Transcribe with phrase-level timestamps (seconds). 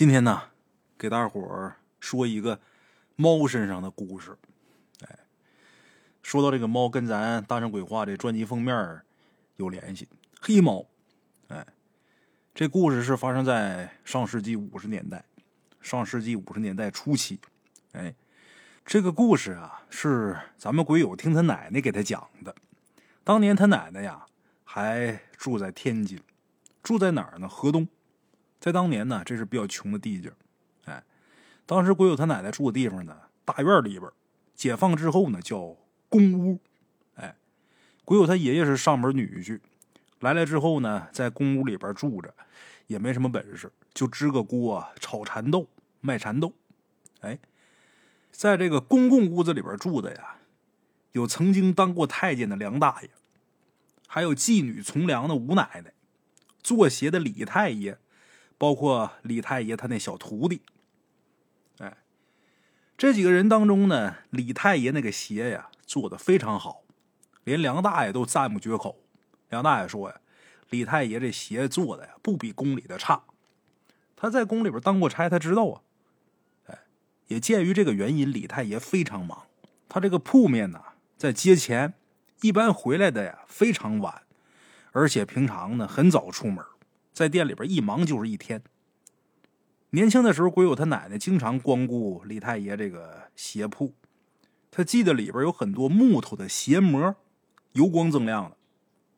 [0.00, 0.44] 今天呢，
[0.96, 2.58] 给大伙儿说一个
[3.16, 4.34] 猫身上的故事。
[5.06, 5.18] 哎，
[6.22, 9.02] 说到这个猫，跟咱大圣鬼话这专辑封面
[9.56, 10.08] 有联系。
[10.40, 10.86] 黑猫，
[11.48, 11.66] 哎，
[12.54, 15.22] 这故事是发生在上世纪五十年代，
[15.82, 17.38] 上世纪五十年代初期。
[17.92, 18.14] 哎，
[18.86, 22.54] 这个故事啊，是咱们鬼友听他奶奶给他讲的。
[23.22, 24.24] 当年他奶奶呀，
[24.64, 26.18] 还住在天津，
[26.82, 27.46] 住在哪儿呢？
[27.46, 27.86] 河东。
[28.60, 30.30] 在当年呢，这是比较穷的地界
[30.84, 31.02] 哎，
[31.64, 34.10] 当时鬼友他奶奶住的地方呢，大院里边
[34.54, 35.74] 解放之后呢，叫
[36.10, 36.60] 公屋，
[37.14, 37.34] 哎，
[38.04, 39.60] 鬼友他爷爷是上门女婿，
[40.18, 42.34] 来了之后呢，在公屋里边住着，
[42.86, 45.66] 也没什么本事，就支个锅炒蚕豆，
[46.02, 46.52] 卖蚕豆，
[47.20, 47.38] 哎，
[48.30, 50.36] 在这个公共屋子里边住的呀，
[51.12, 53.08] 有曾经当过太监的梁大爷，
[54.06, 55.94] 还有妓女从良的吴奶奶，
[56.62, 57.96] 做鞋的李太爷。
[58.60, 60.60] 包括李太爷他那小徒弟，
[61.78, 61.96] 哎，
[62.98, 66.82] 这几个人当中呢，李太爷那个鞋呀做的非常好，
[67.42, 69.00] 连梁大爷都赞不绝口。
[69.48, 70.20] 梁大爷说呀，
[70.68, 73.22] 李太爷这鞋做的呀不比宫里的差。
[74.14, 75.80] 他在宫里边当过差，他知道啊。
[76.66, 76.80] 哎，
[77.28, 79.46] 也鉴于这个原因，李太爷非常忙。
[79.88, 80.82] 他这个铺面呢
[81.16, 81.94] 在街前，
[82.42, 84.20] 一般回来的呀非常晚，
[84.92, 86.62] 而且平常呢很早出门。
[87.20, 88.62] 在店里边一忙就是一天。
[89.90, 93.92] 年轻的时候，鬼友他奶奶经常光顾李太爷这个鞋铺，
[94.70, 97.14] 他记得里边有很多木头的鞋模，
[97.72, 98.56] 油光锃亮的。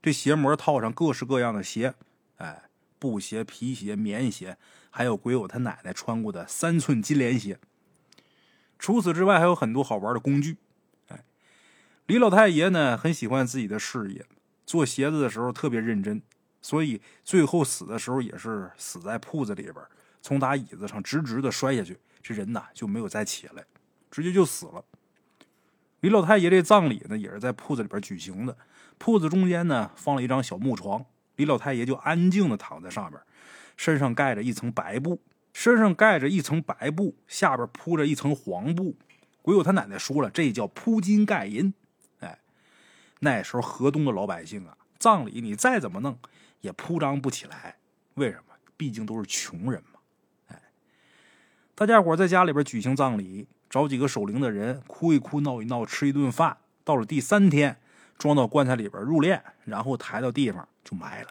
[0.02, 1.94] 这鞋模套上各式各样的鞋，
[2.38, 2.64] 哎，
[2.98, 4.56] 布鞋、皮鞋、棉鞋，
[4.90, 7.60] 还有鬼友他奶奶穿过的三寸金莲鞋。
[8.80, 10.56] 除此之外，还有很多好玩的工具。
[11.06, 11.22] 哎，
[12.06, 14.26] 李老太爷呢，很喜欢自己的事业，
[14.66, 16.20] 做鞋子的时候特别认真。
[16.62, 19.76] 所以最后死的时候也是死在铺子里边，
[20.22, 23.64] 从打椅子上直直的摔下去，这人呐就没有再起来，
[24.10, 24.82] 直接就死了。
[26.00, 28.56] 李老太爷这葬礼呢也是在铺子里边举行的，
[28.98, 31.04] 铺子中间呢放了一张小木床，
[31.36, 33.20] 李老太爷就安静的躺在上面，
[33.76, 35.20] 身上盖着一层白布，
[35.52, 38.96] 身上盖着一层白布，下边铺着一层黄布。
[39.42, 41.74] 鬼友他奶奶说了，这叫铺金盖银。
[42.20, 42.38] 哎，
[43.20, 46.16] 那时候河东的老百姓啊，葬礼你再怎么弄。
[46.62, 47.76] 也铺张不起来，
[48.14, 48.54] 为什么？
[48.76, 50.00] 毕竟都是穷人嘛。
[50.48, 50.60] 哎，
[51.74, 56.56] 大家伙在家里边举行葬礼，找几个守灵的人，哭一哭，闹一闹，吃一顿饭。
[56.82, 57.78] 到了第三天，
[58.18, 61.28] 装到棺材里边入殓，然后抬到地方就埋了。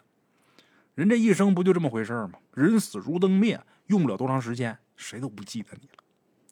[0.94, 2.38] 人这一生不就这么回事吗？
[2.54, 6.04] 人死如灯灭，用不了多长时间，谁都不记得你了。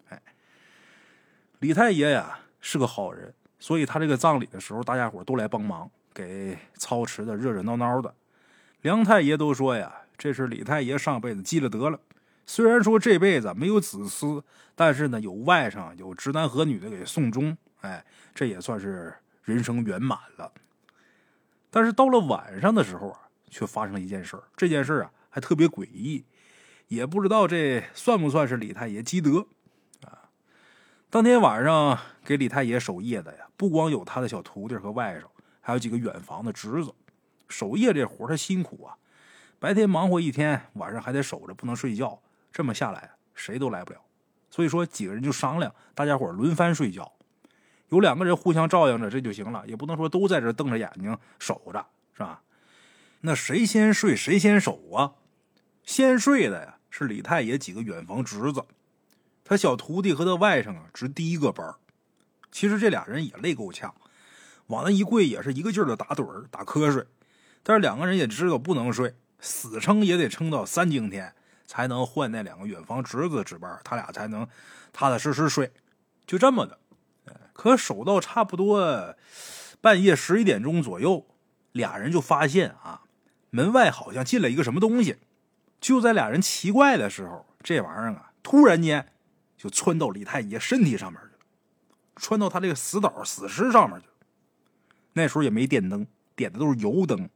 [0.08, 0.22] 哎，
[1.60, 8.14] 李太爷呀是个好人，所以他这个葬礼的时候，大家伙都来帮忙，给操持的热热闹闹的。
[8.82, 12.00] 梁太爷都说呀，这是李太爷上辈子积了德了。
[12.46, 14.42] 虽然说这辈子没有子嗣，
[14.74, 18.04] 但是呢，有外甥，有直男和女的给送终，哎，
[18.34, 19.14] 这也算是
[19.44, 20.50] 人生圆满了。
[21.70, 26.24] 但是到了晚上的时候啊，却发生了一件事这件事啊，还特别诡异，
[26.88, 29.46] 也不知道这算不算是李太爷积德
[30.04, 30.26] 啊。
[31.10, 35.24] 当天晚上给李太爷守夜的呀，不光有他的小徒弟和外甥，
[35.60, 36.92] 还有几个远房的侄子。
[37.50, 38.96] 守夜这活他辛苦啊，
[39.58, 42.22] 白天忙活一天，晚上还得守着，不能睡觉。
[42.50, 44.00] 这么下来，谁都来不了。
[44.50, 47.12] 所以说，几个人就商量，大家伙轮番睡觉，
[47.88, 49.64] 有两个人互相照应着，这就行了。
[49.66, 52.42] 也不能说都在这瞪着眼睛守着，是吧？
[53.20, 55.12] 那谁先睡，谁先守啊？
[55.84, 58.64] 先睡的呀，是李太爷几个远房侄子，
[59.44, 61.74] 他小徒弟和他外甥啊，值第一个班
[62.50, 63.94] 其实这俩人也累够呛，
[64.66, 67.06] 往那一跪，也是一个劲儿的打盹儿、打瞌睡。
[67.62, 71.34] 但是两个人也知道不能睡，死撑也得撑到三更天，
[71.66, 74.46] 才能换那两个远房侄子值班，他俩才能
[74.92, 75.72] 踏踏实实睡。
[76.26, 76.78] 就这么的，
[77.52, 79.14] 可守到差不多
[79.80, 81.26] 半夜十一点钟左右，
[81.72, 83.02] 俩人就发现啊，
[83.50, 85.18] 门外好像进了一个什么东西。
[85.80, 89.12] 就在俩人奇怪的时候，这玩意儿啊，突然间
[89.56, 91.32] 就窜到李太爷身体上面去了，
[92.16, 94.06] 窜到他这个死倒死尸上面去。
[95.14, 96.06] 那时候也没电灯，
[96.36, 97.28] 点的都是油灯。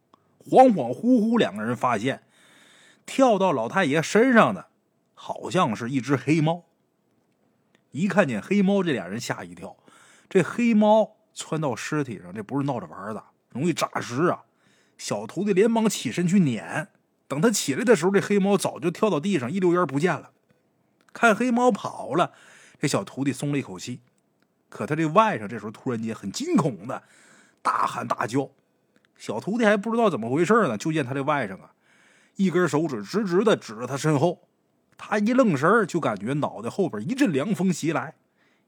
[0.48, 2.22] 恍恍惚惚，两个人发现
[3.06, 4.68] 跳到老太爷身上的，
[5.14, 6.64] 好像是一只黑猫。
[7.92, 9.76] 一看见黑猫，这俩人吓一跳。
[10.28, 14.44] 这黑猫窜到尸体上，这不是闹着玩的，容易诈尸啊！
[14.98, 16.88] 小徒弟连忙起身去撵，
[17.28, 20.32] 等他起来的时候，这黑猫早就跳到地上，一溜烟不见了。
[21.12, 22.32] 看黑猫跑了，
[22.80, 24.00] 这小徒弟松了一口气。
[24.68, 27.04] 可他这外甥这时候突然间很惊恐的
[27.62, 28.50] 大喊大叫。
[29.24, 31.72] 小徒弟还不知道怎么回事呢，就见他这外甥啊，
[32.36, 34.46] 一根手指直直的指着他身后，
[34.98, 38.16] 他一愣神就感觉脑袋后边一阵凉风袭来，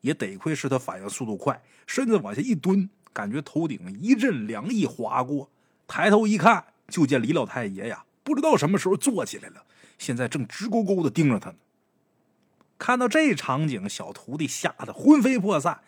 [0.00, 5.50] 也得亏是他反应速度快，身子往下一蹲，感觉头顶一阵凉意划过，
[5.87, 9.64] 抬头一看，就见李老太爷呀，不知道什么时候坐起来了，
[9.99, 11.56] 现在正直勾勾的盯着他呢。
[12.79, 15.82] 看到这场景，小徒弟吓得魂飞魄散，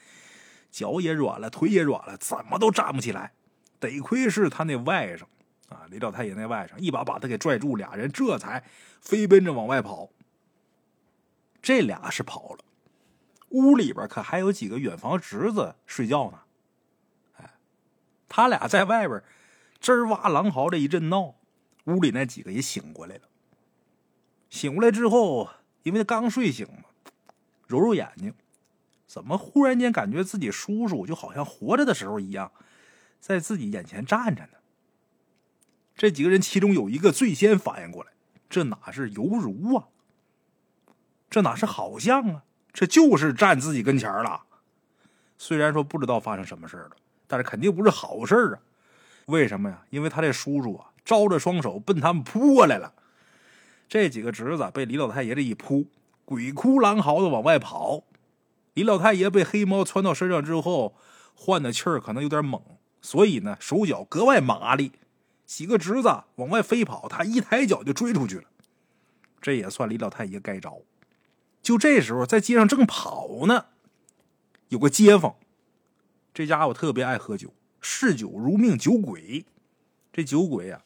[0.70, 3.32] 脚也软了，腿也软了，怎么都站不起来。
[3.80, 5.22] 得亏是他那外甥
[5.69, 8.64] 啊，李老太爷那外甥一把把他给拽住，俩人这才
[9.00, 10.10] 飞奔着往外跑。
[11.62, 12.64] 这俩是跑了，
[13.50, 16.40] 屋里边可还有几个远房侄子睡觉呢。
[17.36, 17.54] 哎，
[18.28, 19.22] 他俩在外边
[19.81, 21.34] 吱哇狼嚎的一阵闹，
[21.84, 23.22] 屋里那几个也醒过来了。
[24.50, 25.50] 醒过来之后。
[25.84, 26.90] 因为刚睡醒嘛，
[27.66, 28.34] 揉揉眼睛，
[29.06, 32.52] 怎么忽然间感觉自己叔叔就好像活着的时候一样，
[33.20, 34.59] 在自己眼前站着呢？
[35.97, 38.11] 这几个人其中有一个最先反应过来，
[38.49, 39.88] 这哪是犹如啊？
[41.29, 42.44] 这哪是好像啊？
[42.73, 44.43] 这就是站自己跟前了。
[45.37, 46.91] 虽然说不知道发生什么事了，
[47.26, 48.61] 但是肯定不是好事啊！
[49.26, 49.82] 为什么呀？
[49.91, 52.94] 因为他这叔叔啊，招着双手奔他们扑过来了。
[53.88, 55.87] 这几个侄子被李老太爷这一扑，
[56.25, 58.05] 鬼哭狼嚎的往外跑。
[58.75, 60.94] 李老太爷被黑猫窜到身上之后，
[61.35, 62.62] 换的气儿可能有点猛，
[63.00, 64.92] 所以呢手脚格外麻利。
[65.46, 68.44] 几个侄子往外飞跑，他一抬脚就追出去了。
[69.40, 70.84] 这也算李老太爷该着。
[71.62, 73.66] 就这时候，在街上正跑呢，
[74.68, 75.36] 有个街坊，
[76.34, 79.46] 这家伙特别爱喝酒，嗜酒如命，酒鬼。
[80.12, 80.82] 这酒鬼啊，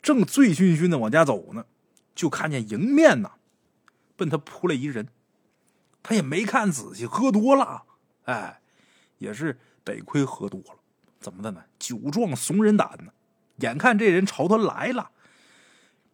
[0.00, 1.66] 正醉醺醺的往家走呢。
[2.14, 3.32] 就看见迎面呐，
[4.16, 5.08] 奔他扑来一人，
[6.02, 7.84] 他也没看仔细，喝多了，
[8.24, 8.60] 哎，
[9.18, 10.81] 也是得亏喝多了，
[11.22, 11.62] 怎么的呢？
[11.78, 13.12] 酒壮怂人胆呢，
[13.58, 15.12] 眼看这人朝他来了，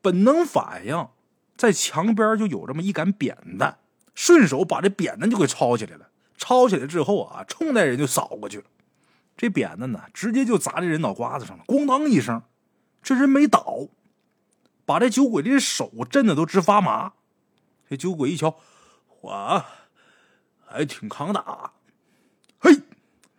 [0.03, 1.09] 本能反应，
[1.57, 3.79] 在墙边就有这么一杆扁担，
[4.15, 8.65] 顺手把这扁担就给抄起来了，抄起来之后啊，冲那人就扫过去了，
[9.37, 12.43] 这扁担呢，直接就砸这人脑瓜子上了，咣当一声，
[13.03, 13.89] 这人没倒。
[14.85, 17.13] 把这酒鬼的手震的都直发麻，
[17.91, 18.59] 这酒鬼一瞧，
[19.21, 19.63] 哇，
[20.65, 21.73] 还挺抗打，
[22.59, 22.73] 嘿，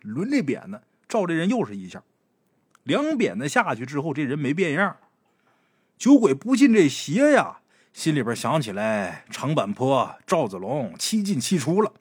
[0.02, 0.80] 抡这扁担
[1.10, 2.02] 照这人又是一下，
[2.84, 4.96] 两扁子下去之后，这人没变样。
[5.98, 7.60] 酒鬼不信这邪呀，
[7.92, 11.92] 心里边想起来长坂坡赵子龙七进七出了，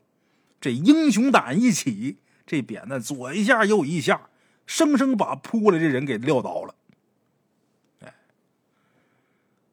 [0.62, 4.30] 这英雄胆一起，这扁子左一下右一下，
[4.68, 6.76] 生生把扑过来这人给撂倒了。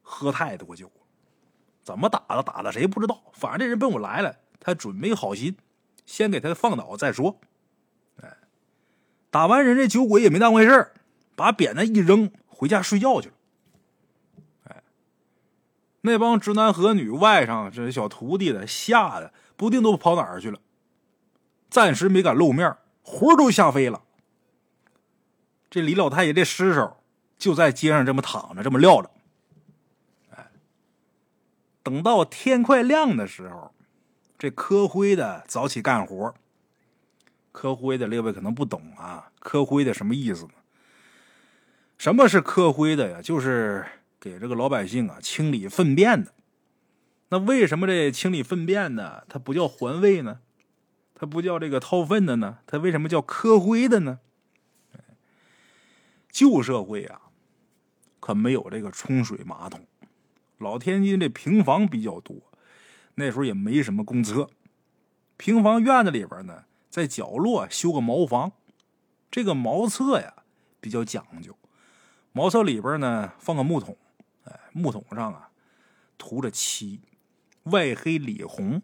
[0.02, 0.90] 喝太多酒，
[1.82, 3.22] 怎么打的打的谁不知道？
[3.34, 5.54] 反正这人奔我来了，他准没好心，
[6.06, 7.38] 先给他放倒再说。
[9.36, 10.92] 打完人，这酒鬼也没当回事
[11.34, 13.34] 把扁担一扔，回家睡觉去了。
[14.64, 14.82] 哎，
[16.00, 20.58] 那帮直男和女外甥这小徒弟的吓得不定都跑哪儿去了，
[21.68, 24.04] 暂时没敢露面，魂都吓飞了。
[25.68, 26.96] 这李老太爷这尸首
[27.36, 29.10] 就在街上这么躺着，这么撂着。
[31.82, 33.74] 等到天快亮的时候，
[34.38, 36.34] 这科灰的早起干活。
[37.56, 40.52] 科灰的列位可能不懂啊，科灰的什么意思呢？
[41.96, 43.22] 什么是科灰的呀？
[43.22, 43.86] 就是
[44.20, 46.34] 给这个老百姓啊清理粪便的。
[47.30, 49.22] 那为什么这清理粪便呢？
[49.26, 50.40] 它不叫环卫呢？
[51.14, 52.58] 它不叫这个掏粪的呢？
[52.66, 54.20] 它为什么叫科灰的呢？
[56.30, 57.22] 旧社会啊，
[58.20, 59.86] 可没有这个冲水马桶。
[60.58, 62.36] 老天津这平房比较多，
[63.14, 64.50] 那时候也没什么公厕。
[65.38, 66.64] 平房院子里边呢，
[66.96, 68.52] 在角落修个茅房。
[69.30, 70.32] 这个茅厕呀
[70.80, 71.54] 比较讲究，
[72.32, 73.98] 茅厕里边呢放个木桶，
[74.44, 75.50] 哎，木桶上啊
[76.16, 77.02] 涂着漆，
[77.64, 78.80] 外黑里红，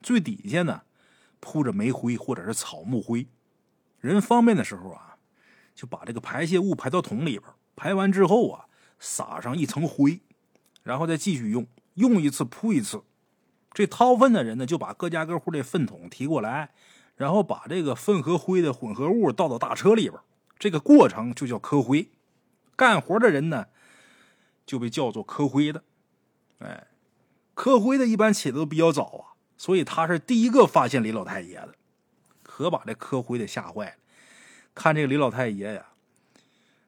[0.00, 0.84] 最底下呢
[1.38, 3.26] 铺着煤灰或者是草木灰。
[3.98, 5.18] 人方便的时候啊，
[5.74, 7.42] 就把这个排泄物排到桶里边，
[7.76, 10.20] 排完之后啊，撒上一层灰。
[10.82, 13.02] 然后再继续用，用一次铺一次。
[13.74, 16.72] 这掏粪的人呢，就把各家各户的粪桶提过来，
[17.20, 20.18] 然后把这个粪和灰的混合物倒到大车里边。
[20.58, 22.08] 这个过程就叫磕灰。
[22.74, 23.66] 干活的人呢，
[24.64, 25.84] 就被叫做磕灰的。
[26.60, 26.86] 哎，
[27.52, 31.74] 磕灰的一般起的都比较早啊，所以他是第一个发现李老太爷的，
[32.42, 33.94] 可把这磕灰的吓坏了。
[34.74, 35.88] 看这个李老太爷呀，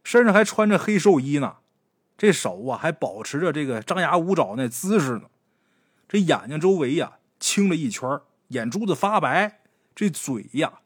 [0.02, 1.56] 身上还穿着黑寿衣呢。
[2.16, 5.24] 这手啊，还保持着这个张牙舞爪那姿势呢。
[6.08, 8.08] 这眼睛周围呀青了一圈，
[8.48, 9.60] 眼珠子发白，
[9.94, 10.80] 这嘴呀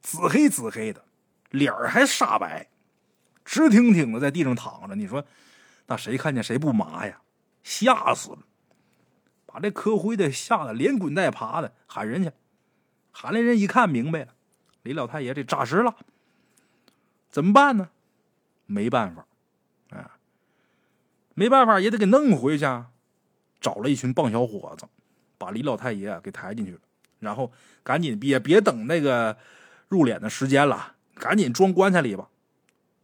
[0.00, 1.04] 紫黑紫黑的，
[1.50, 2.68] 脸儿还煞白，
[3.44, 4.94] 直挺挺的在地上躺着。
[4.94, 5.24] 你说，
[5.86, 7.20] 那谁看见谁不麻呀？
[7.62, 8.38] 吓死了！
[9.46, 12.30] 把这柯辉的吓得连滚带爬的喊人去，
[13.12, 14.34] 喊来人一看明白了，
[14.82, 15.96] 李老太爷这诈尸了，
[17.30, 17.88] 怎么办呢？
[18.66, 19.26] 没办法，
[19.90, 20.18] 啊，
[21.34, 22.64] 没办法也得给弄回去，
[23.60, 24.86] 找了一群棒小伙子，
[25.38, 26.80] 把李老太爷给抬进去了，
[27.24, 27.50] 然后
[27.82, 29.36] 赶紧别别等那个
[29.88, 32.28] 入殓的时间了，赶紧装棺材里吧。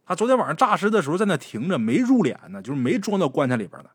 [0.05, 3.89] 他昨天晚上诈尸的时候在那停着，没入殓呢，就是没装到棺材里边呢。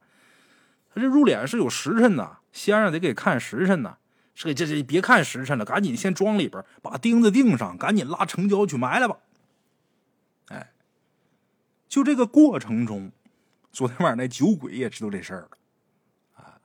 [0.94, 3.96] 他这入殓是有时辰的，先生得给看时辰呢。
[4.34, 9.16] 这这这别看时辰了，赶紧先装里边，把钉子钉上，赶紧拉城郊去埋了吧。
[10.48, 10.72] 哎，
[11.88, 13.12] 就这个过程中，
[13.72, 15.48] 昨天晚上那酒鬼也知道这事儿了。
[16.34, 16.60] 啊，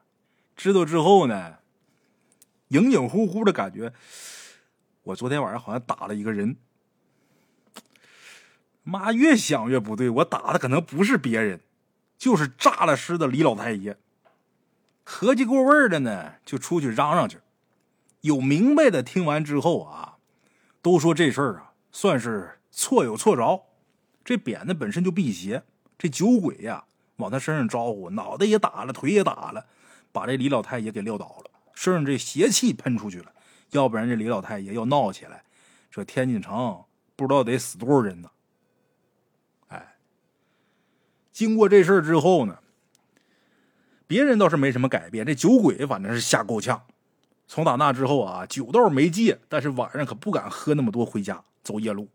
[0.56, 1.60] 知道之后呢，
[2.72, 3.92] 隐隐乎乎的感觉，
[5.04, 6.56] 我昨天晚上好像打了一个人。
[8.84, 11.60] 妈，越想越不对，我打的可能不是别人，
[12.18, 13.98] 就是炸了尸的李老太爷。
[15.04, 17.40] 合计过味儿的呢，就出去嚷嚷去。
[18.22, 20.18] 有明白的听完之后啊，
[20.82, 23.64] 都说这事儿啊算是错有错着。
[24.24, 25.64] 这扁子本身就辟邪，
[25.98, 26.86] 这酒鬼呀
[27.18, 29.66] 往他身上招呼，脑袋也打了，腿也打了，
[30.12, 31.51] 把这李老太爷给撂倒了，
[31.82, 33.32] 身上这邪气喷出去了。
[33.72, 35.44] 要不然这李老太爷要闹起来，
[35.90, 36.84] 这天津城
[37.16, 38.30] 不知道得死多少人呢。
[39.70, 39.96] 哎，
[41.32, 42.60] 经过这事儿之后呢？
[44.06, 46.84] 别人倒是没什么改变，这酒鬼反正是吓够呛。
[47.48, 52.08] 从打那之后啊，酒倒是没戒，但是晚上可不敢喝那么多回家走夜路。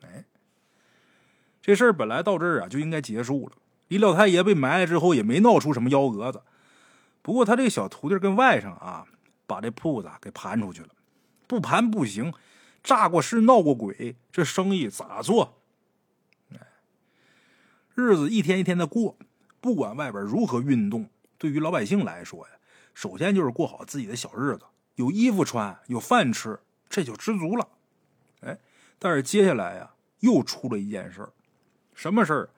[0.00, 0.24] 哎，
[1.60, 3.56] 这事儿本来到这儿啊就应该结束了。
[3.88, 6.40] 李老太爷被埋了之后也没闹出什么幺蛾子。
[7.24, 9.06] 不过他这个小徒弟跟外甥啊，
[9.46, 10.90] 把这铺子给盘出去了，
[11.46, 12.30] 不盘不行。
[12.82, 15.62] 炸过尸闹过鬼，这生意咋做？
[17.94, 19.16] 日子一天一天的过，
[19.62, 21.08] 不管外边如何运动。
[21.38, 22.54] 对于老百姓来说呀，
[22.92, 24.64] 首先就是过好自己的小日子，
[24.96, 27.66] 有衣服穿，有饭吃，这就知足了。
[28.40, 28.58] 哎，
[28.98, 31.26] 但是接下来呀，又出了一件事
[31.94, 32.50] 什么事儿？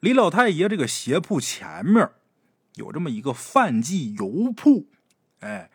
[0.00, 2.10] 李老太爷这个鞋铺前面
[2.76, 4.86] 有这么一个范记油铺。
[5.40, 5.70] 哎，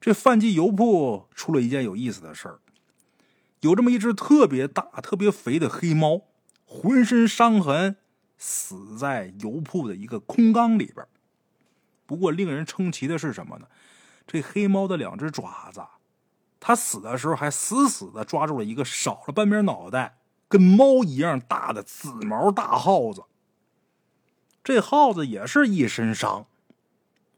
[0.00, 2.58] 这范记油铺出了一件有意思的事儿，
[3.60, 6.22] 有这么一只特别大、特别肥的黑猫，
[6.64, 7.96] 浑身伤痕，
[8.36, 11.06] 死在油铺的一个空缸里边。
[12.06, 13.66] 不过令人称奇的是什么呢？
[14.26, 15.80] 这黑猫的两只爪子，
[16.58, 23.22] 它死的时候还死死的抓住了一个少了半边脑袋、跟猫一样大的紫毛大耗子。
[24.66, 26.44] 这耗子也是一身伤，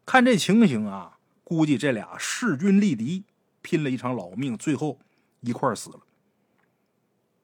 [0.03, 3.23] 看这情形啊，估计这俩势均力敌，
[3.61, 4.97] 拼了一场老命，最后
[5.41, 5.99] 一块死了。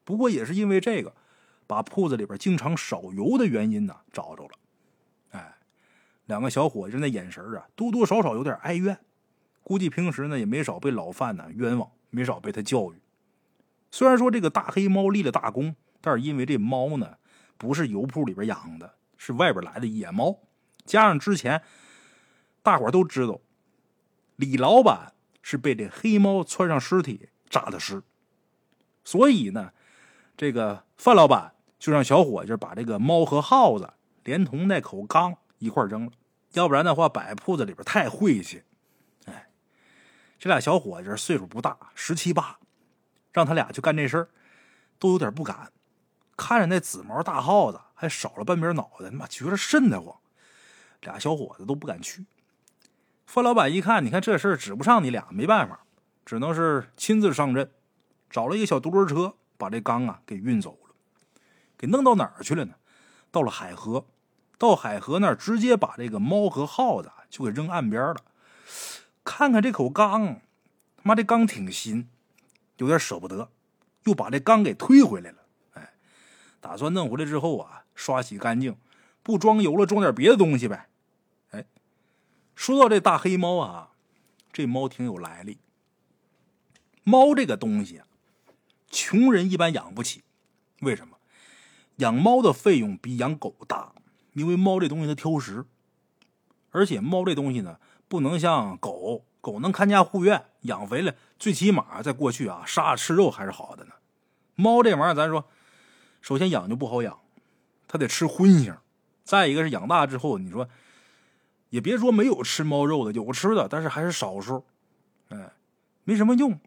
[0.02, 1.14] 不过也是因为这个，
[1.68, 4.50] 把铺子里边经常少油的原因呢找着了。
[5.30, 5.54] 哎
[6.24, 8.98] 两个小伙子那眼神啊，多多少少有点哀怨，
[9.62, 12.96] 估计平时呢也没少被老范呢冤枉，没少被他教育。
[13.92, 17.18] 虽然说这个大黑猫立了大功，但是因为这猫呢
[17.56, 20.40] 不是油铺里边养的，是外边来的野猫，
[20.84, 21.62] 加上之前
[22.62, 23.40] 大伙都知道
[24.36, 28.02] 李老板是被这黑猫窜上尸体炸的尸，
[29.04, 29.72] 所以呢，
[30.36, 33.94] 这个范老板就让小伙计把这个猫和耗子
[34.24, 35.36] 连同那口缸。
[35.58, 36.12] 一块扔了，
[36.52, 38.62] 要不然的话摆铺子里边太晦气。
[39.24, 39.48] 哎，
[40.38, 42.58] 这俩小伙子岁数不大，十七八，
[43.32, 44.28] 让他俩去干这事儿，
[44.98, 45.72] 都有点不敢。
[46.36, 50.14] 看着那紫毛大耗子还少了半边脑袋，他妈觉得瘆得慌。
[51.00, 52.24] 俩小伙子都不敢去。
[53.26, 55.80] 范老板一看，你看这事儿指不上你俩，没办法，
[56.24, 57.70] 只能是亲自上阵，
[58.30, 60.94] 找了一个小独轮车，把这缸啊给运走了。
[61.78, 62.74] 给弄到哪儿去了呢？
[63.30, 64.06] 到了海河。
[64.58, 68.16] 到海河那儿，直接把这个猫和耗子就给扔岸边了。
[69.22, 70.40] 看看这口缸，
[70.96, 72.08] 他妈这缸挺新，
[72.78, 73.50] 有点舍不得，
[74.04, 75.38] 又把这缸给推回来了。
[76.66, 78.76] 打算弄回来之后啊，刷洗干净，
[79.22, 80.88] 不装油了，装点别的东西呗。
[81.52, 81.64] 哎，
[82.56, 83.90] 说到这大黑猫啊，
[84.52, 85.58] 这猫挺有来历。
[87.04, 88.06] 猫这个东西啊，
[88.90, 90.24] 穷人一般养不起，
[90.80, 91.18] 为什么？
[91.98, 93.92] 养猫的费用比养狗大。
[94.32, 95.64] 因为猫这东西它挑食，
[96.72, 103.92] 而且猫这东西呢，不能像狗狗能看家护院，养肥了，最起码在过去啊，杀吃肉还是好的呢。
[104.56, 105.48] 猫这玩意儿，咱说，
[106.26, 107.20] 首先养就不好养，
[107.86, 108.74] 它得吃荤腥；
[109.22, 110.68] 再一个是养大之后，你说
[111.70, 114.64] 也别说没有吃猫肉的，有吃的，但是还是少数，
[115.28, 115.52] 哎，
[116.02, 116.58] 没什么用。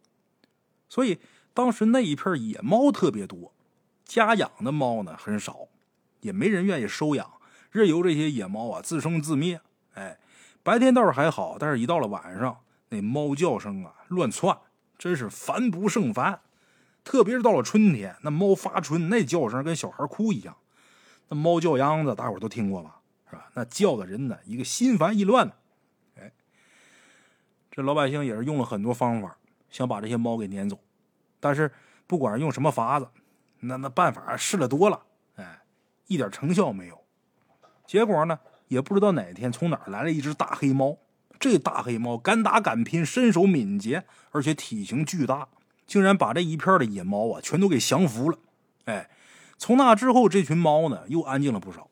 [0.88, 1.20] 所以
[1.54, 3.52] 当时那一片野猫特别多，
[4.06, 5.68] 家养的猫呢很少，
[6.22, 7.30] 也没人愿意收养。
[7.70, 9.60] 任由这些野猫啊自生自灭，
[9.96, 10.18] 哎，
[10.64, 14.58] 白天倒是还好，但是一到了晚上，那猫叫声啊乱窜，
[14.98, 16.40] 真是烦不胜烦。
[17.04, 20.56] 特别是到了春天，那猫发春那叫声跟小孩哭一样。
[21.28, 23.00] 那猫叫秧子，大伙都听过吧？
[23.30, 23.50] 是吧？
[23.54, 25.56] 那叫的人呢，一个心烦意乱的。
[26.20, 26.32] 哎，
[27.72, 29.38] 这老百姓也是用了很多方法，
[29.70, 30.80] 想把这些猫给撵走。
[31.40, 31.72] 但是
[32.08, 33.08] 不管用什么法子，
[33.60, 35.04] 那那办法试了多了，
[35.36, 35.62] 哎，
[36.08, 37.00] 一点成效没有。
[37.86, 40.98] 结果呢，也不知道哪天从哪儿来了一只大黑猫。
[41.40, 45.48] 这大黑猫敢打敢拼，身手敏捷，而且体型巨大。
[45.90, 48.38] 竟然把这一片的野猫啊，全都给降服了。
[48.86, 49.10] 哎，
[49.58, 51.90] 从那之后，这群猫呢又安静了不少。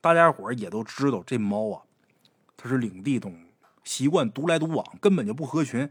[0.00, 1.82] 大家伙也都知道，这猫啊，
[2.56, 3.36] 它是领地动物，
[3.84, 5.90] 习惯独来独往，根本就不合群。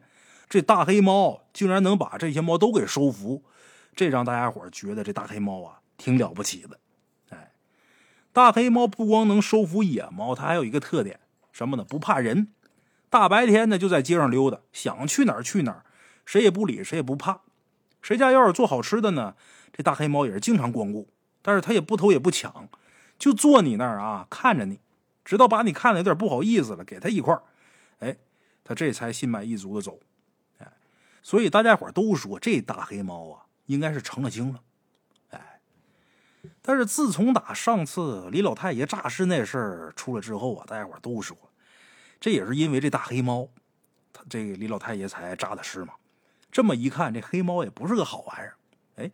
[0.49, 3.43] 这大黑猫竟然能把这些猫都给收服，
[3.95, 6.79] 这让大家伙觉得这大黑猫啊挺了不起的。
[7.29, 7.51] 哎，
[8.33, 11.19] 大黑猫不光能收服野猫，它还有一个特点，
[11.51, 11.83] 什么呢？
[11.83, 12.47] 不怕人。
[13.11, 15.83] 大白天呢就在街上溜达，想去哪儿去哪儿。
[16.27, 17.39] 谁也不理，谁也不怕。
[18.01, 19.33] 谁家要是做好吃的呢？
[19.71, 21.07] 这大黑猫也是经常光顾，
[21.41, 22.67] 但是它也不偷也不抢，
[23.17, 24.81] 就坐你那儿啊，看着你，
[25.23, 27.33] 直到把你看的有点不好意思了，给他一块
[27.99, 28.17] 哎，
[28.63, 29.99] 他这才心满意足的走。
[30.59, 30.67] 哎，
[31.23, 34.61] 所以大家伙都说这大黑猫啊，应该是成了精了。
[35.29, 35.61] 哎，
[36.61, 41.37] 但是自从打上次李老太爷诈尸那事儿出来之后啊，大家伙都说，
[42.19, 43.47] 这也是因为这大黑猫，
[44.11, 45.93] 他这个李老太爷才诈的尸嘛。
[46.51, 48.55] 这么一看，这黑猫也不是个好玩意儿，
[48.95, 49.11] 哎，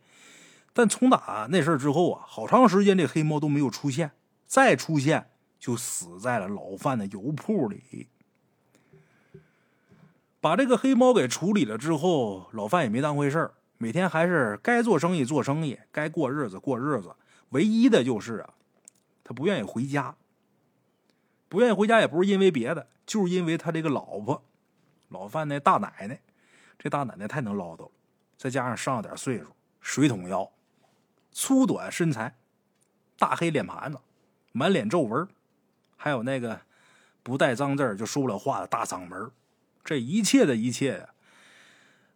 [0.72, 4.12] 但从打那事儿之后啊，好长时间这黑猫都没有出现，
[4.46, 8.08] 再出现就死在了老范的油铺里。
[10.40, 17.14] 把这个黑猫给处理了之后，老范也没当回事儿，每天还是该做生意做生意，该过日子过日子。
[17.50, 18.54] 唯一的就是啊，
[19.22, 20.14] 他不愿意回家，
[21.48, 24.42] 不愿意回家也不是因为别的，就是因为他这个老婆，
[25.08, 26.20] 老范那大奶奶。
[26.84, 27.90] 这大奶奶太能唠叨了，
[28.36, 29.46] 再加上上了点岁数，
[29.80, 30.52] 水桶腰，
[31.32, 32.36] 粗短身材，
[33.18, 33.98] 大黑脸盘子，
[34.52, 35.26] 满脸皱纹，
[35.96, 36.60] 还有那个
[37.22, 39.30] 不带脏字就说不了话的大嗓门
[39.82, 41.08] 这一切的一切呀，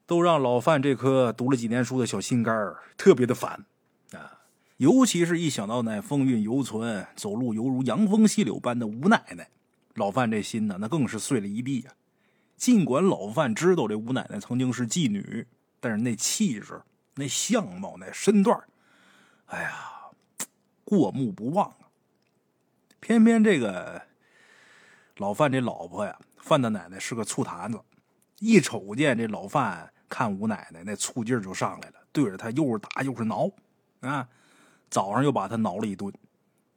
[0.04, 3.64] 都让老范这颗读了几年书的小心肝特别的烦
[4.12, 4.40] 啊！
[4.76, 9.48] 尤其是一想到那风韵犹存、走路犹如阳风细柳般的吴奶奶，
[9.94, 11.92] 老范这心呢，那更是碎了一地呀。
[12.58, 15.46] 尽管老范知道这吴奶奶曾经是妓女，
[15.78, 16.82] 但是那气质、
[17.14, 18.60] 那相貌、那身段
[19.46, 20.10] 哎呀，
[20.84, 21.88] 过目不忘啊！
[22.98, 24.02] 偏偏这个
[25.18, 27.80] 老范这老婆呀，范大奶奶是个醋坛子，
[28.40, 33.48] 一瞅见这老范看吴奶奶，那醋劲就上来了，对着他又是打又是挠
[34.00, 34.28] 啊！
[34.90, 36.12] 早上又把他挠了一顿，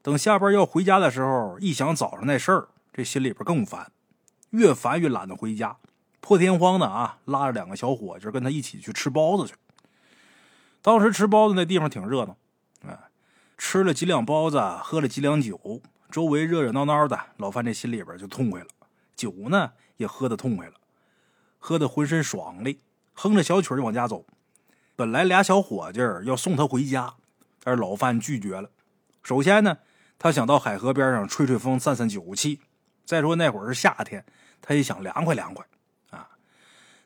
[0.03, 3.91] 等下班要回家的时候，一想早上那事儿，这心里边更烦。
[4.51, 5.75] 越烦越懒得回家，
[6.21, 9.55] 破天荒的啊，拉着两个小伙计跟他一起去吃包子去。
[10.81, 12.37] 当时吃包子那地方挺热闹，
[12.89, 13.09] 啊，
[13.57, 18.67] 吃了几两包子，喝了几两酒，周围热热闹闹的，老范这心里边就痛快了。
[19.15, 20.73] 酒呢也喝的痛快了，
[21.59, 22.81] 喝的浑身爽利，
[23.13, 24.25] 哼着小曲就往家走。
[24.95, 27.13] 本来俩小伙计要送他回家，
[27.63, 28.69] 但是老范拒绝了。
[29.23, 29.77] 首先呢，
[30.19, 32.59] 他想到海河边上吹吹风，散散酒气。
[33.05, 34.25] 再说那会儿是夏天。
[34.61, 35.65] 他也想凉快凉快，
[36.11, 36.29] 啊，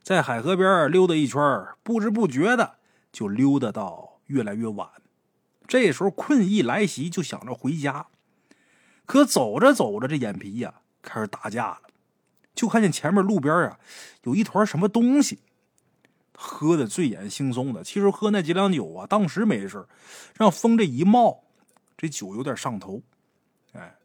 [0.04, 1.40] 在海河边溜达一圈，
[1.84, 2.76] 不知不觉的
[3.12, 4.90] 就溜达到越来越晚。
[5.68, 8.08] 这时候困意来袭，就想着回家。
[9.06, 11.82] 可走着走着，这眼皮呀开始打架了，
[12.54, 13.80] 就看见前面路边啊
[14.24, 15.40] 有一团什么东西。
[16.38, 19.88] 喝的醉眼惺忪的，其实喝那几两酒啊，当时没事
[20.36, 21.46] 让风这一冒，
[21.96, 23.02] 这酒有点上头。
[23.72, 23.96] 哎，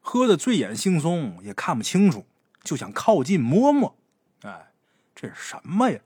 [0.00, 2.24] 喝的醉眼惺忪，也看不清楚。
[2.64, 3.96] 就想靠近摸摸，
[4.40, 4.72] 哎，
[5.14, 6.00] 这是什么呀？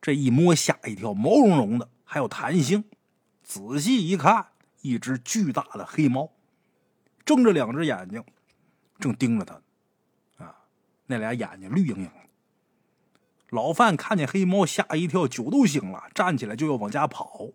[0.00, 2.84] 这一摸吓一跳，毛茸茸的，还有弹性。
[3.42, 4.46] 仔细一看，
[4.82, 6.30] 一只巨大的黑猫，
[7.24, 8.24] 睁着两只眼睛，
[9.00, 9.60] 正盯着他。
[10.44, 10.54] 啊，
[11.06, 12.10] 那俩眼睛绿莹莹的。
[13.50, 17.48] 老范看见黑猫，吓一跳，酒都醒了，站起来就要往家跑。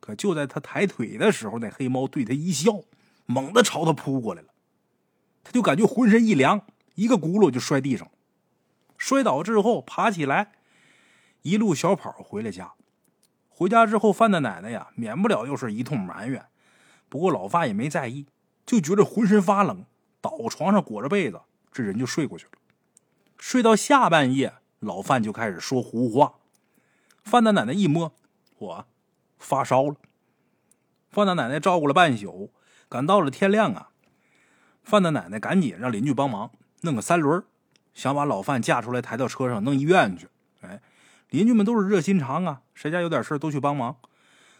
[0.00, 2.80] 可就在他抬腿的时候，那黑猫对他一笑，
[3.26, 4.48] 猛地朝他扑过来了。
[5.44, 6.62] 他就感觉浑身一凉。
[7.00, 8.10] 一个轱辘就摔地上，
[8.98, 10.52] 摔倒之后爬起来，
[11.40, 12.74] 一路小跑回了家。
[13.48, 16.44] 回家之后，范大奶奶呀，免不了又是一通埋怨。
[17.08, 18.26] 不过老范也没在意，
[18.66, 19.86] 就觉得浑身发冷，
[20.20, 21.40] 倒床上裹着被子，
[21.72, 22.52] 这人就睡过去了。
[23.38, 26.34] 睡到下半夜，老范就开始说胡话。
[27.24, 28.12] 范大奶奶一摸，
[28.58, 28.86] 我
[29.38, 29.96] 发烧了。
[31.08, 32.52] 范大奶奶照顾了半宿，
[32.90, 33.88] 赶到了天亮啊。
[34.82, 36.50] 范大奶奶赶紧让邻居帮忙。
[36.82, 37.42] 弄个三轮，
[37.94, 40.28] 想把老范架出来抬到车上弄医院去。
[40.62, 40.80] 哎，
[41.30, 43.96] 邻居们都是热心肠啊，谁家有点事都去帮忙。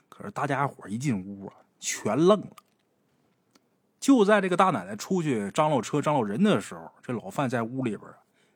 [0.09, 2.51] 可是大家伙一进屋啊，全愣了。
[3.99, 8.11] 就在这个大奶奶出去张罗车、张罗人的时候，这老范在屋里边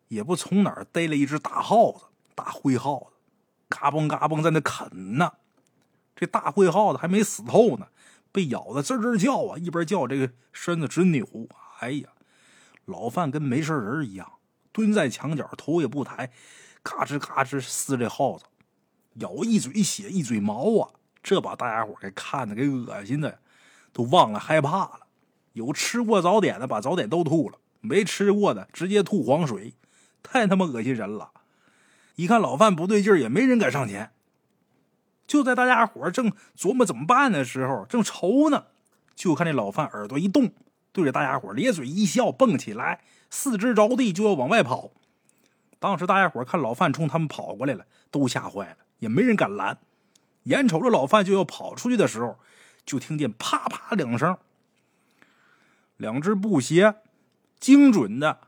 [0.08, 3.16] 也不从哪儿逮了一只大耗子，大灰耗子，
[3.68, 5.32] 嘎嘣嘎嘣在那啃呢。
[6.16, 7.88] 这大灰耗子还没死透呢，
[8.32, 11.26] 被咬的吱吱叫啊，一边叫这个身子直扭。
[11.80, 12.08] 哎呀，
[12.84, 14.32] 老范跟没事人一样，
[14.72, 16.30] 蹲在墙角，头也不抬，
[16.82, 18.44] 嘎吱嘎吱撕这耗子，
[19.14, 20.90] 咬一嘴血，一嘴毛啊！
[21.22, 23.38] 这把大家伙给看的给恶心的，
[23.92, 25.00] 都忘了害怕了。
[25.54, 29.74] 有吃过早点的，把早点都吐了；没吃过的，直接吐黄水，
[30.22, 31.30] 太他妈恶心人了！
[32.16, 34.12] 一看老范不对劲也没人敢上前。
[35.26, 38.66] 就在大家伙正琢磨怎么办的时候，正愁呢，
[39.14, 40.52] 就看这老范耳朵一动，
[40.94, 44.92] 对着大家伙咧嘴一笑，蹦起来，四肢着地就要往外跑。
[45.80, 49.76] 当时大家伙看老范冲他们跑过来了，都吓坏了，也没人敢拦。
[50.44, 52.38] 眼瞅着老范就要跑出去的时候，
[52.86, 54.38] 就听见啪啪两声。
[55.96, 56.94] 两只布鞋
[57.58, 58.38] 精准的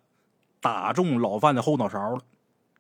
[0.60, 2.22] 打中老范的后脑勺了，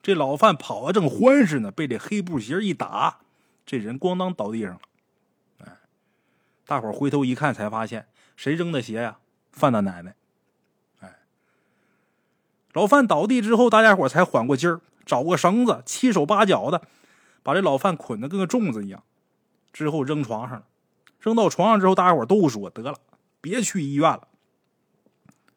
[0.00, 3.18] 这老范跑的正欢实呢，被这黑布鞋一打，
[3.66, 4.80] 这人咣当倒地上了。
[5.64, 5.72] 哎，
[6.64, 9.18] 大伙回头一看，才发现谁扔的鞋呀？
[9.56, 10.14] 范大奶奶。
[11.00, 11.18] 哎，
[12.72, 16.82] 老范倒地之后，大家伙才缓过劲儿，找个绳子，七手八脚的
[17.42, 19.02] 把这老范捆的跟个粽子一样，
[19.72, 20.66] 之后扔床上了。
[21.18, 22.96] 扔到床上之后，大家伙都说得了，
[23.40, 24.28] 别去医院了。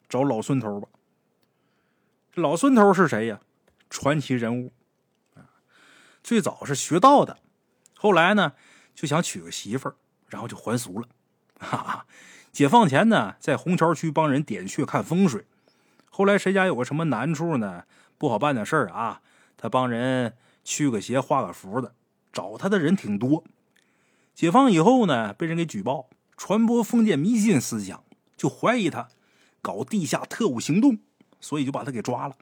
[0.08, 0.88] 找老孙头吧。
[2.34, 3.40] 老孙头是谁呀？
[3.90, 4.72] 传奇人物
[6.24, 7.38] 最早是学道的，
[7.96, 8.54] 后来呢
[8.94, 9.96] 就想娶个媳妇儿，
[10.28, 11.08] 然后就还俗了。
[11.60, 12.06] 哈哈，
[12.52, 15.46] 解放前呢在虹桥区帮人点穴看风水，
[16.10, 17.84] 后来谁家有个什么难处呢，
[18.18, 19.22] 不好办的事儿啊，
[19.58, 21.94] 他帮人驱个邪、画个符的，
[22.34, 23.44] 找他的人挺多。
[24.34, 28.04] 解放以后呢，被人给举报，传播封建迷信思想，
[28.36, 29.10] 就怀疑他。
[29.62, 31.00] 搞地下特务行动，
[31.42, 32.36] 所以就把他给抓了。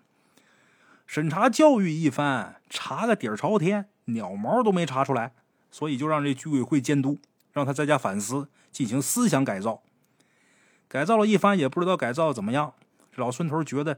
[1.08, 5.34] 审查教育一番，查个底儿朝天，鸟毛都没查出来，
[5.72, 7.18] 所以就让这居委会监督，
[7.52, 9.82] 让他在家反思，进行思想改造。
[10.88, 12.76] 改造了一番，也不知道改造怎么样。
[13.16, 13.98] 老孙头觉得，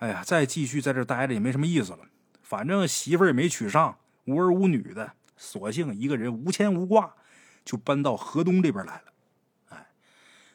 [0.00, 2.00] 哎呀，再继续在这待着也没什么意思了。
[2.42, 7.14] 反正媳妇儿也没娶上，无儿无女的，索性一个人无牵无挂，
[7.64, 9.04] 就搬到河东这边来了。
[9.68, 9.86] 哎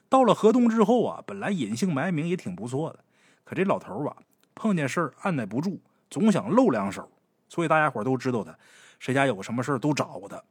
[0.10, 3.00] 到了河东之后啊，本来隐姓埋名也挺不错的，
[3.46, 4.18] 可这老头啊，
[4.54, 7.10] 碰见事儿按耐不住，总想露两手，
[7.48, 8.54] 所以大家伙都知道他，
[9.00, 10.44] 谁家有什么事都找他。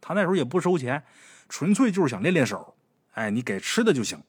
[0.00, 1.02] 他那时候也不收钱，
[1.50, 2.76] 纯粹就是想练练手。
[3.12, 4.22] 哎，你给吃的就行。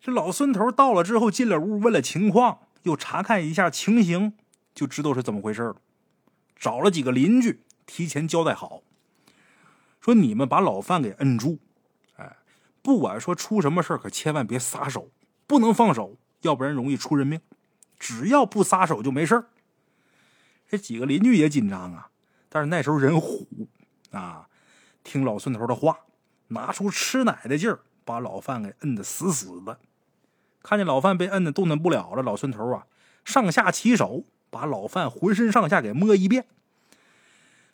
[0.00, 4.34] 这老孙头到了之后，进了屋，问了情况，又查看一下情形，
[4.74, 5.76] 就知道是怎么回事了。
[6.56, 8.82] 找了几个邻居，提前交代好，
[10.00, 11.58] 说你们把老范给摁住。
[12.16, 12.36] 哎
[12.82, 15.10] 不管说出什么事可千万别撒手，
[15.46, 17.40] 不能放手，要不然容易出人命。
[17.98, 19.44] 只要不撒手就没事
[20.68, 22.10] 这几个邻居也紧张啊，
[22.48, 23.46] 但是那时候人虎
[24.10, 24.47] 啊，
[25.08, 26.00] 听老孙头的话，
[26.48, 29.78] 拿出吃奶的劲儿，把老范给摁得死死的。
[30.62, 32.86] 看见老范被摁得动弹不了了，老孙头啊，
[33.24, 36.46] 上下其手，把老范浑身上下给摸一遍。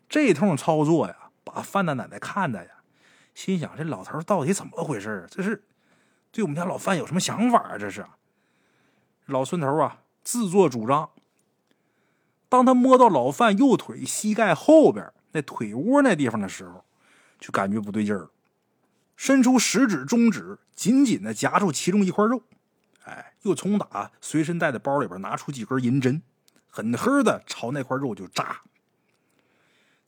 [0.08, 2.70] 这通操作呀，把范大奶奶看的呀。
[3.34, 5.64] 心想：这老头到底怎么回事这是
[6.30, 7.76] 对我们家老范有什么想法啊？
[7.76, 8.06] 这是
[9.26, 11.10] 老孙头啊，自作主张。
[12.48, 16.84] 当他摸到老范右腿膝盖后边那腿窝那地方的时候，
[17.44, 18.30] 就感觉不对劲儿了。
[19.16, 22.42] 伸出食指、中指，紧紧的夹住其中一块肉。
[23.04, 26.22] 哎，又从打随身带的包里边拿出几根银针，
[26.70, 28.62] 狠狠的朝那块肉就扎。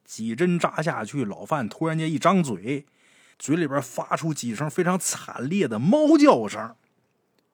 [0.03, 2.87] 几针扎下去，老范突然间一张嘴。
[3.39, 6.75] 嘴里边发出几声非常惨烈的猫叫声，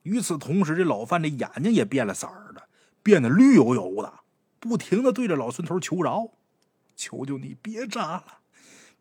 [0.04, 2.68] 与此同时，这老范的眼睛也变了色儿了，
[3.02, 4.20] 变得绿油油的，
[4.60, 6.28] 不停的对着老孙头求饶
[6.94, 8.41] ：“求求你别扎了，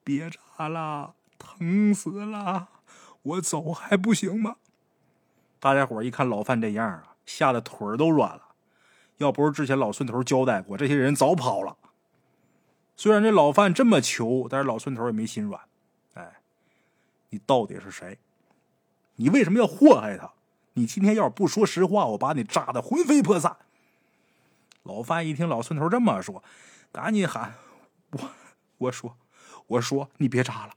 [0.04, 2.70] 别扎了，疼死了，
[3.22, 4.58] 我走还不行吗？”
[5.60, 8.48] 大家伙一看老范这样啊，吓得腿儿都软了。
[9.18, 11.78] 要不是之前老孙头交代过，这些人早跑了。
[12.96, 15.62] 虽然这老范这么求，但是老孙头也没心软。
[16.16, 16.38] 哎
[17.30, 18.18] 你到底是谁？
[19.16, 20.34] 你为什么要祸害他？
[20.74, 23.58] 你今天要是不说实话，我把你炸的魂飞魄散！
[24.84, 26.44] 老范一听老孙头这么说，
[26.92, 27.54] 赶紧喊
[28.12, 28.20] ：“我
[28.80, 29.16] 我说
[29.72, 30.74] 我说你别扎了，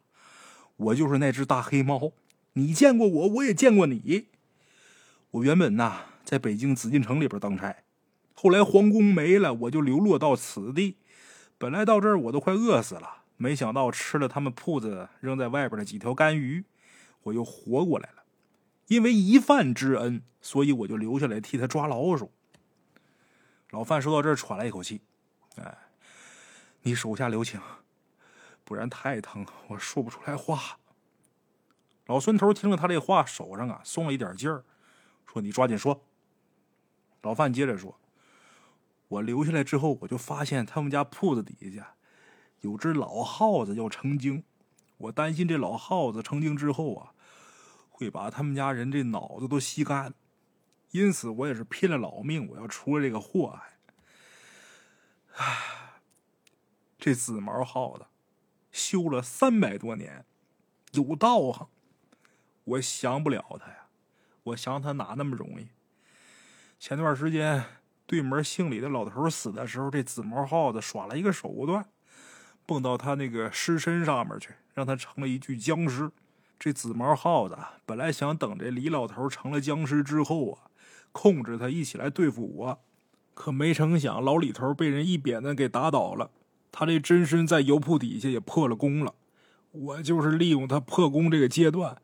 [0.77, 2.13] 我就是那只大黑猫，
[2.53, 4.29] 你见过我，我也见过你。
[5.33, 7.75] 我原本呐在北京紫禁城里边当差。
[8.35, 10.97] 后来皇宫没了，我就流落到此地。
[11.59, 16.65] 本来到这儿我都快饿死了，没想到吃了他们铺子扔在外边的几条干鱼，
[17.25, 18.23] 我又活过来了。
[18.87, 22.31] 因为一饭之恩，所以我就留下来替他抓老鼠。
[23.71, 25.01] 老范说到这儿，喘了一口气
[25.57, 25.77] ：“哎，
[26.83, 27.61] 你手下留情，
[28.65, 30.79] 不然太疼，我说不出来话。”
[32.07, 34.65] 老孙头听了他这话，手上啊松了一点劲儿，
[35.27, 36.05] 说：“你抓紧说。”
[37.23, 37.99] 老范接着说
[39.09, 41.95] ：“我留下来之后，我就发现他们家铺子底下
[42.61, 44.45] 有只老耗子要成精，
[44.99, 47.15] 我担心这老耗子成精之后啊，
[47.89, 50.13] 会把他们家人这脑子都吸干，
[50.91, 53.79] 因此我也是拼了老命，我要除了这个祸害。
[55.37, 56.01] 唉，
[56.99, 58.05] 这紫毛耗子
[58.75, 60.25] 修了三百多年，
[60.93, 61.69] 有道行。”
[62.65, 63.87] 我降不了他呀，
[64.43, 65.69] 我降他哪那么容易？
[66.81, 67.63] 前段时间
[68.07, 71.85] 对门姓李的老头死的时候，这紫毛耗子耍了一个手段，
[72.65, 76.11] 蹦到他那个尸身上面去，让他成了一具僵尸。
[76.59, 80.71] 这紫毛耗子本来想等这李老头成了僵尸之后啊，
[81.13, 82.83] 控制他一起来对付我，
[83.35, 86.31] 可没成想老李头被人一扁担给打倒了，
[86.77, 89.15] 他这真身在油铺底下也破了功了。
[89.71, 91.99] 我就是利用他破功这个阶段。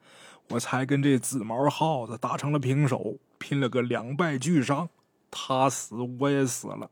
[0.51, 4.89] 我才跟这紫毛耗子打成了平手，拼了个两败俱伤，
[5.29, 6.91] 他死我也死了。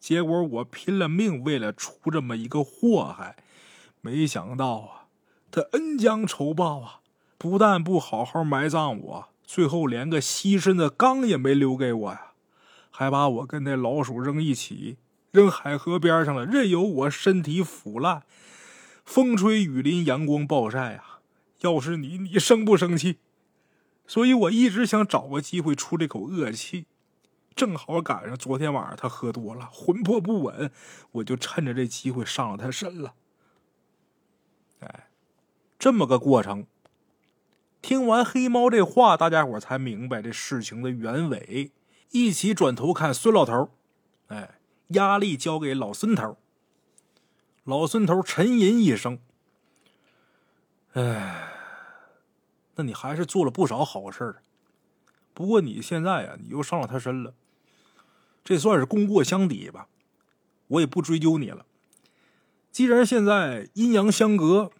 [0.00, 3.36] 结果我拼了命为了除这么一个祸害，
[4.00, 5.06] 没想到啊，
[5.52, 7.00] 他恩将仇报啊，
[7.38, 12.32] 不但不好好埋葬我，最后连个栖身的缸也没留给我呀，
[12.90, 14.98] 还把我跟那老鼠扔一起，
[15.32, 18.22] 扔海河边上了，任由我身体腐烂，
[19.04, 21.20] 风吹雨淋，阳光暴晒啊。
[21.60, 23.18] 要是你，你生不生气？
[24.06, 26.84] 所以我一直想找个机会出这口恶气，
[27.54, 30.70] 正好赶上昨天晚上他喝多了，魂魄不稳，
[31.12, 33.14] 我就趁着这机会上了他身了。
[34.80, 35.08] 哎，
[35.78, 36.66] 这么个过程。
[37.80, 41.72] 听完黑猫这话，大家伙才明白这事情的原委，
[42.10, 43.70] 一起转头看孙老头。
[44.26, 44.58] 哎，
[44.94, 46.36] 压力交给老孙头。
[47.64, 49.18] 老孙头沉吟一声
[50.94, 51.48] ：“哎。”
[52.74, 54.36] 那你还是做了不少好事，
[55.34, 57.34] 不过你现在呀，你又上了他身了，
[58.42, 59.88] 这算是功过相抵吧。
[60.68, 61.66] 我也不追究你了。
[62.70, 64.70] 既然现在阴阳相隔，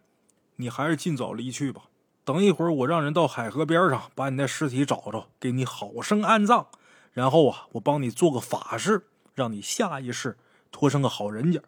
[0.56, 1.82] 你还是尽早离去吧。
[2.24, 6.68] 等一会儿，我让人到海河边上把你那尸体找着，给你好生安葬，
[7.12, 10.36] 然后啊，我帮你做个法事，让你下一世
[10.70, 11.60] 托生个好人家。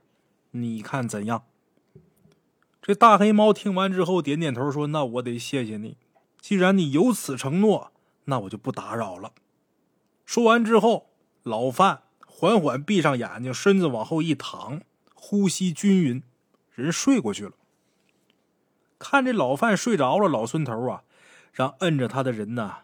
[0.53, 1.45] 你看怎样？
[2.81, 5.97] 这大黑猫听完之后点点头，说：“那我得谢谢你。”
[6.39, 7.91] 既然你有此承诺，
[8.27, 9.33] 那我就不打扰了。
[10.27, 11.09] 说完之后，
[11.43, 14.83] 老范缓缓闭上眼睛，身子往后一躺，
[15.15, 16.23] 呼吸均匀，
[16.75, 17.53] 人睡过去了。
[18.99, 21.05] 看这老范睡着了，老孙头啊，
[21.53, 22.77] 让摁着他的人呢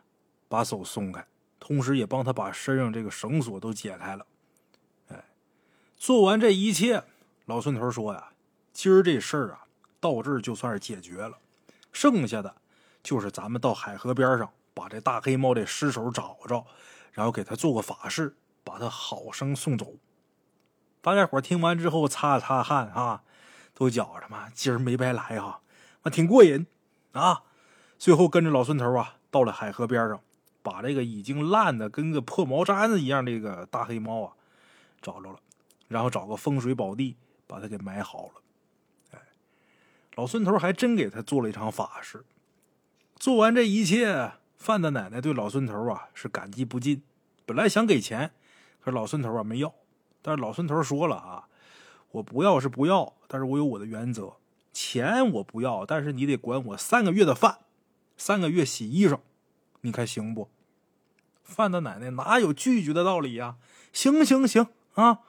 [0.48, 1.26] 把手松开，
[1.58, 4.24] 同时也帮他把身上这个绳索都解开了。
[6.00, 7.04] 做完这一切，
[7.44, 8.30] 老孙头说呀
[8.72, 9.64] ：“今儿这事儿啊，
[10.00, 11.36] 到这儿就算是解决了，
[11.92, 12.56] 剩下的……”
[13.04, 16.64] 就是咱们到海河边上，把这大黑猫的尸首找着，
[17.12, 18.34] 然后给他做个法事，
[18.64, 19.92] 把他好生送走。
[21.02, 23.22] 大家伙听完之后擦了擦汗啊，
[23.74, 25.60] 都觉着嘛，今儿没白来哈，
[26.00, 26.66] 啊，挺过瘾
[27.12, 27.42] 啊。
[27.98, 30.18] 最后跟着老孙头啊，到了海河边上，
[30.62, 34.32] 把这个已经烂的跟个破毛毡子一样这个大黑猫啊
[35.02, 35.38] 找着了，
[35.90, 37.16] 然后找个风水宝地
[37.48, 38.32] 把它给埋好了。
[39.10, 39.18] 哎，
[40.14, 42.24] 老孙头还真给他做了一场法事。
[43.16, 47.02] 做完这一切，范大奶奶对老孙头啊是感激不尽。
[47.44, 48.30] 本来想给钱，
[48.80, 49.74] 可是老孙头啊没要。
[50.22, 51.48] 但是老孙头说了啊，
[52.12, 54.34] 我不要是不要，但是我有我的原则。
[54.72, 57.58] 钱我不要，但是你得管我三个月的饭，
[58.16, 59.18] 三个月洗衣裳，
[59.80, 60.48] 你看行不？
[61.42, 63.56] 范大奶奶哪有拒绝的道理呀？
[63.92, 65.22] 行行行啊！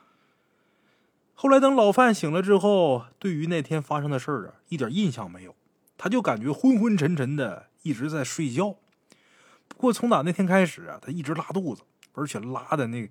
[1.42, 5.56] 后来等老范醒了之后，对于那天发生的事儿啊，一点印象没有，
[5.98, 7.66] 他就感觉昏昏沉沉的。
[7.82, 8.76] 一直在睡觉，
[9.68, 11.82] 不过从打那天开始啊，他一直拉肚子，
[12.14, 13.10] 而且拉的那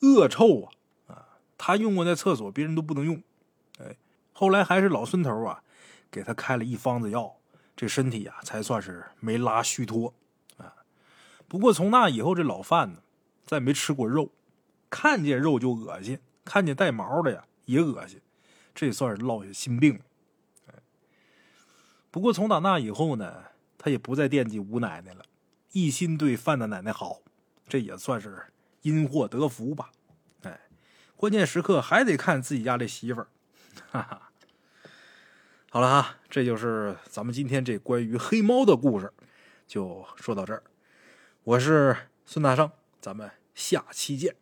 [0.00, 0.72] 恶臭啊
[1.14, 1.26] 啊！
[1.56, 3.22] 他用过那厕所，别人都不能用。
[3.78, 3.94] 哎，
[4.32, 5.62] 后来还是老孙头啊，
[6.10, 7.36] 给他开了一方子药，
[7.76, 10.12] 这身体啊才算是没拉虚脱
[10.56, 10.74] 啊。
[11.46, 12.98] 不过从那以后，这老范呢，
[13.46, 14.32] 再没吃过肉，
[14.90, 18.20] 看见肉就恶心，看见带毛的呀也恶心，
[18.74, 20.00] 这算是落下心病。
[22.10, 23.44] 不过从打那以后呢。
[23.82, 25.24] 他也不再惦记吴奶奶了，
[25.72, 27.22] 一心对范大奶奶好，
[27.66, 28.44] 这也算是
[28.82, 29.90] 因祸得福吧。
[30.42, 30.60] 哎，
[31.16, 33.28] 关键时刻还得看自己家这媳妇儿。
[33.90, 34.30] 哈哈，
[35.70, 39.10] 好了哈，这就是咱们今天这关于黑猫的故事，
[39.66, 40.62] 就说到这儿。
[41.42, 44.36] 我是孙大圣，咱们下期见。